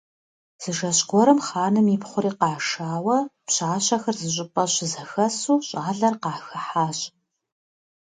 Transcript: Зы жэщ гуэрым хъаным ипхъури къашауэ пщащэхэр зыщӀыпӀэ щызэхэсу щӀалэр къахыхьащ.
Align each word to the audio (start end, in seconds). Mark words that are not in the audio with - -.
Зы 0.61 0.71
жэщ 0.77 0.99
гуэрым 1.09 1.39
хъаным 1.47 1.87
ипхъури 1.95 2.31
къашауэ 2.39 3.17
пщащэхэр 3.45 4.15
зыщӀыпӀэ 4.21 4.63
щызэхэсу 4.73 5.63
щӀалэр 5.67 6.15
къахыхьащ. 6.23 6.99